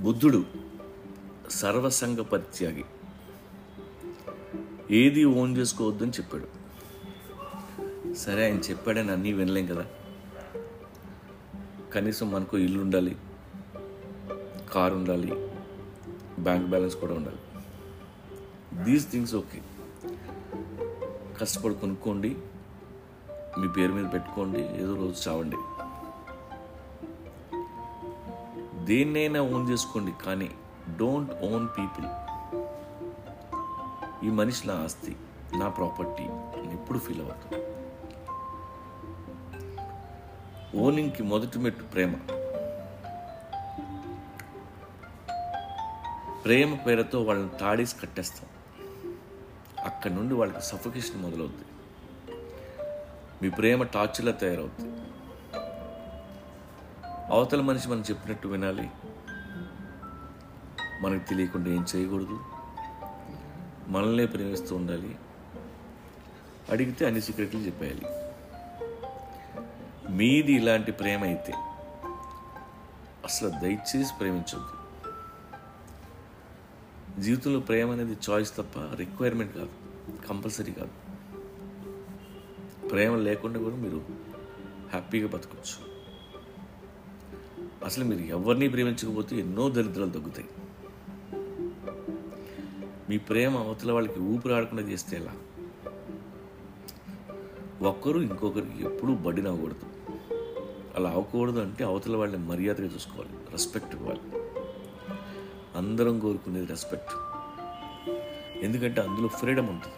బుద్ధుడు 0.00 0.44
సర్వసంగ 1.50 2.20
పరిత్యాగి 2.20 2.84
ఏది 4.90 5.24
ఓన్ 5.24 5.56
చేసుకోవద్దని 5.56 6.10
చెప్పాడు. 6.10 6.48
సరే 8.14 8.44
ఆయన 8.44 8.56
చెప్పాడని 8.56 9.10
అన్నీ 9.10 9.32
వినలేం 9.32 9.66
కదా. 9.66 9.86
కనీసం 11.94 12.30
మనకు 12.30 12.58
ఇల్లు 12.58 12.80
ఉండాలి 12.80 13.16
కారు 14.72 14.94
ఉండాలి 14.94 15.32
బ్యాంక్ 16.42 16.66
బ్యాలెన్స్ 16.66 16.96
కూడా 16.96 17.14
ఉండాలి. 17.14 17.38
దీస్ 18.84 19.10
థింగ్స్ 19.10 19.34
ఓకే 19.34 19.62
కష్టపడి 21.40 21.74
కొనుక్కోండి 21.74 22.36
మీ 23.60 23.68
పేరు 23.68 23.92
మీద 23.92 24.12
పెట్టుకోండి 24.12 24.60
ఏదో 24.60 24.94
రోజు 24.94 25.28
చావండి. 25.28 25.56
దేన్నైనా 28.90 29.40
ఓన్ 29.42 29.70
చేసుకోండి 29.70 30.12
కానీ 30.26 30.50
డోంట్ 30.96 31.32
ఓన్ 31.32 31.68
పీపుల్. 31.78 32.06
ఈ 34.26 34.30
మనిషి 34.30 34.68
నా 34.68 34.74
ఆస్తి 34.84 35.16
నా 35.58 35.68
ప్రాపర్టీ 35.68 36.22
అని 36.22 36.72
ఎప్పుడు 36.72 36.98
ఫీల్ 36.98 37.20
అవ్వద్దు. 37.20 37.48
ఓనింగ్కి 40.76 41.22
మొదటి 41.22 41.58
మెట్టు 41.58 41.84
ప్రేమ. 41.84 42.12
ప్రేమ 46.44 46.74
పేరుతో 46.74 47.22
వాళ్ళని 47.22 47.58
తాడేసి 47.58 47.96
కట్టేస్తాం. 47.96 48.48
అక్కడి 49.84 50.14
నుండి 50.14 50.34
వాళ్ళకి 50.34 50.62
సఫకేషన్ 50.62 51.22
మొదలవుద్ది. 51.22 51.66
మీ 53.42 53.50
ప్రేమ 53.50 53.82
టార్చర్లా 53.82 54.32
తయారవుద్ది. 54.32 55.09
అవతల 57.30 57.60
మనిషి 57.60 57.88
మనం 57.88 58.00
చెప్పినట్టు 58.00 58.48
వినాలి. 58.48 58.90
మనకు 61.02 61.28
తెలియకుండా 61.28 61.70
ఏం 61.70 61.86
చేయకూడదు. 61.96 62.40
మనల్నే 63.88 64.26
ప్రేమిస్తూ 64.26 64.76
ఉండాలి. 64.76 65.16
అడిగితే 66.70 67.06
అన్ని 67.06 67.20
సీక్రెట్లు 67.20 67.60
చెప్పేయాలి. 67.60 68.06
మీది 70.12 70.52
ఇలాంటి 70.52 70.92
ప్రేమ 70.92 71.24
అయితే 71.24 71.52
అసలు 73.24 73.48
దయచేసి 73.48 74.14
ప్రేమించొద్దు. 74.20 74.80
జీవితంలో 77.20 77.60
ప్రేమ 77.60 77.90
అనేది 77.90 78.16
చాయిస్ 78.30 78.56
తప్ప 78.56 78.94
రిక్వైర్మెంట్ 78.96 79.56
కాదు. 79.56 79.70
కంపల్సరీ 80.28 80.72
కాదు. 80.72 80.90
ప్రేమ 82.88 83.16
లేకుండా 83.16 83.58
కూడా 83.58 83.76
మీరు 83.76 84.04
హ్యాపీగా 84.90 85.28
బతకచ్చు 85.28 85.89
అసలు 87.84 88.04
మీరు 88.04 88.20
ఎవరిని 88.20 88.68
ప్రేమించకపోతే 88.68 89.36
ఎన్నో 89.36 89.68
దరిద్రాలు 89.68 90.10
తగ్గుతాయి. 90.10 90.48
మీ 93.10 93.18
ప్రేమ 93.18 93.56
అవతల 93.56 93.92
వాళ్ళకి 93.92 94.20
ఊపిరి 94.20 94.54
ఆడకుండా 94.54 94.82
చేస్తే 94.82 95.16
ఎలా? 95.16 95.32
ఒక్కరు 97.88 98.18
ఇంకొకరికి 98.18 98.84
ఎప్పుడూ 98.84 99.14
బడిన 99.14 99.48
అవ్వకూడదు 99.48 99.86
అలా 100.96 101.10
అవ్వకూడదు 101.10 101.60
అంటే 101.60 101.84
అవతల 101.84 102.16
వాళ్ళని 102.16 102.44
మర్యాదగా 102.44 102.86
చూసుకోవాలి 102.86 103.30
రెస్పెక్ట్ 103.50 103.94
ఇవ్వాలి. 103.94 104.20
అందరం 105.76 106.18
కోరుకునేది 106.18 106.66
రెస్పెక్ట్ 106.66 107.12
ఎందుకంటే 108.64 109.00
అందులో 109.00 109.28
ఫ్రీడమ్ 109.28 109.68
ఉంటుంది. 109.70 109.96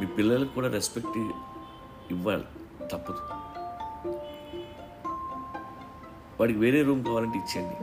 మీ 0.00 0.06
పిల్లలకు 0.06 0.54
కూడా 0.54 0.68
రెస్పెక్ట్ 0.68 1.18
ఇవ్వాలి 2.12 2.44
తప్పదు. 2.92 3.47
వాడికి 6.40 6.58
వేరే 6.58 6.82
రూమ్ 6.82 7.04
కావాలంటే 7.04 7.38
ఇచ్చేయండి. 7.38 7.76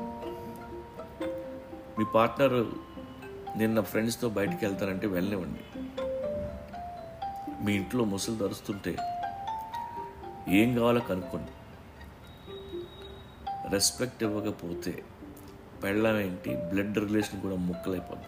మీ 2.00 2.06
పార్ట్నర్ 2.16 2.54
నిన్న 3.58 3.82
ఫ్రెండ్స్తో 3.82 4.30
బయటికి 4.30 4.66
వెళ్తానంటే 4.66 5.08
వెళ్ళనివ్వండి. 5.08 5.64
మీ 7.66 7.74
ఇంట్లో 7.74 8.04
ముసలు 8.04 8.36
ధరుస్తుంటే 8.36 8.98
ఏం 10.48 10.76
కావాలో 10.76 11.00
కనుక్కోండి. 11.00 11.52
రెస్పెక్ట్ 13.70 14.24
ఇవ్వకపోతే 14.24 15.04
పెళ్ళం 15.84 16.20
ఏంటి? 16.20 16.56
బ్లడ్ 16.56 16.98
రిలేషన్ 16.98 17.42
కూడా 17.42 17.56
ముక్కలైపోద్ది. 17.56 18.26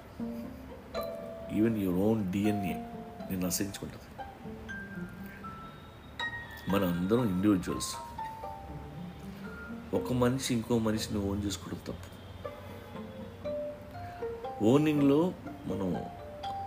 ఈవెన్ 1.58 1.78
యువర్ 1.78 2.00
ఓన్ 2.00 2.32
డిఎన్ఏ 2.32 2.74
నేను 3.30 3.46
నశించుకుంటుంది 3.46 4.04
మన 6.72 6.86
అందరం 6.86 7.30
ఇండివిజువల్స్ 7.30 8.07
ఒక 9.94 10.14
మనిషి 10.14 10.54
ఇంకో 10.54 10.78
మనిషిని 10.78 11.20
ఓన్ 11.20 11.44
చేసుకోవడం 11.44 11.80
తప్పు. 11.88 12.18
ఓనింగ్లో 14.64 15.34
మనం 15.66 15.96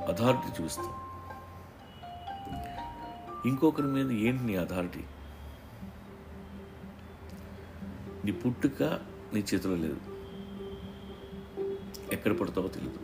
అథారిటీ 0.08 0.62
చూస్తాం. 0.62 0.92
ఇంకొకరి 3.47 3.86
మీద 3.86 4.10
ఏంటి 4.10 4.44
నీ 4.44 4.56
అథారిటీ? 4.56 5.04
నీ 8.25 8.32
పుట్టుక 8.32 8.82
నీ 9.34 9.41
చేతిలో 9.41 9.76
లేదు. 9.76 10.00
ఎక్కడ 12.12 12.38
పడతావో 12.38 12.69
తెలియదు 12.69 12.98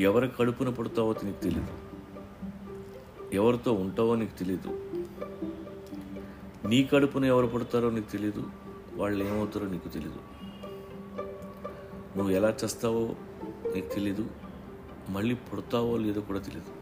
ఎవరి 0.00 0.28
కడుపున 0.28 0.68
పడతావో 0.68 1.14
నీకు 1.24 1.40
తెలియదు 1.40 1.78
ఎవరితో 3.34 3.72
ఉంటావో 3.72 4.14
నీకు 4.14 4.38
తెలియదు 4.38 4.99
నీ 6.70 6.84
కడుపున 6.84 7.24
ఎవరు 7.24 7.46
పుడతారో 7.46 7.90
నీకు 7.90 8.12
తెలియదు 8.12 8.42
వాళ్ళు 8.94 9.24
ఏమవుతారో 9.24 9.66
నీకు 9.66 9.88
తెలియదు 9.88 10.20
నువ్వు 12.16 12.30
ఎలా 12.30 12.54
చేస్తావో 12.64 13.14
నీకు 13.74 13.94
తెలీదు 13.94 14.24
మళ్ళీ 15.08 15.34
పుడతావో 15.34 15.96
లేదో 15.96 16.20
కూడా 16.20 16.38
తెలియదు 16.38 16.72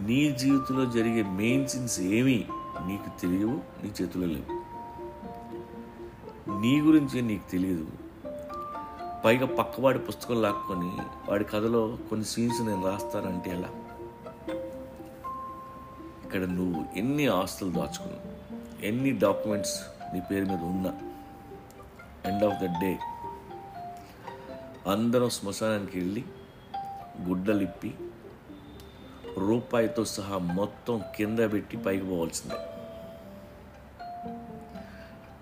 నీ 0.00 0.30
జీవితంలో 0.32 0.86
జరిగే 0.86 1.22
మెయిన్ 1.22 1.68
సీన్స్ 1.68 2.00
ఏమీ 2.00 2.44
నీకు 2.86 3.20
తెలియవు 3.20 3.60
నీ 3.82 3.92
చేతిలో 4.02 4.26
లేవు. 4.26 4.58
నీ 6.60 6.80
గురించి 6.80 7.22
నీకు 7.22 7.50
తెలియదు 7.50 7.86
పైగా 9.24 9.46
పక్కవాడి 9.46 9.98
పుస్తకం 9.98 10.42
లాక్కొని 10.42 10.92
వాడి 11.30 11.44
కథలో 11.44 11.98
కొన్ని 12.10 12.26
సీన్స్ 12.26 12.62
నేను 12.62 12.84
రాస్తానంటే 12.84 13.50
ఎలా? 13.50 13.68
ఇక్కడ 16.28 16.44
నువ్వు 16.44 16.84
ఎన్ని 16.96 17.26
ఆస్తులు 17.26 17.70
దాచుకున్నావు? 17.70 18.22
ఎన్ని 18.84 19.18
డాక్యుమెంట్స్ 19.18 19.80
నీ 20.14 20.22
పేరు 20.30 20.44
మీద 20.44 20.60
ఉన్నా? 20.60 20.90
ఎండ్ 22.30 22.44
ఆఫ్ 22.44 22.62
ద 22.62 22.64
డే 22.80 22.98
అందరం 24.90 25.30
శ్మశానానికి 25.30 25.98
వెళ్ళి 25.98 26.24
గుడ్డలిప్పి 27.22 27.94
రూపాయితో 29.38 30.04
సహా 30.04 30.38
మొత్తం 30.38 31.02
కింద 31.16 31.38
పెట్టి 31.38 31.76
పైకి 31.76 32.04
పోవాల్సిందే. 32.04 32.54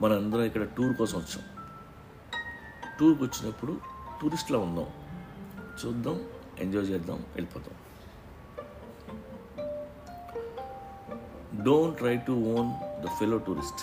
మనందరం 0.03 0.43
ఇక్కడ 0.43 0.63
టూర్ 0.63 0.97
కోసం 0.97 1.19
వచ్చాం. 1.19 1.45
టూర్కి 3.01 3.25
వచ్చినప్పుడు 3.25 3.81
టూరిస్ట్లో 4.23 4.59
ఉందాం 4.59 4.87
చూద్దాం 5.85 6.25
ఎంజాయ్ 6.59 6.85
చేద్దాం 6.85 7.17
వెళ్ళిపోతాం. 7.17 7.75
Don't 11.67 11.97
try 11.99 12.15
to 12.27 12.35
own 12.55 12.69
the 13.05 13.13
fellow 13.19 13.39
tourist 13.39 13.83